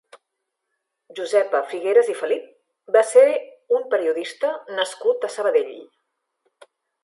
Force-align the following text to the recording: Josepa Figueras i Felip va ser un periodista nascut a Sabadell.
Josepa 1.19 1.61
Figueras 1.73 2.09
i 2.15 2.15
Felip 2.23 2.49
va 2.97 3.05
ser 3.11 3.25
un 3.81 3.87
periodista 3.95 4.53
nascut 4.81 5.29
a 5.29 5.33
Sabadell. 5.39 5.75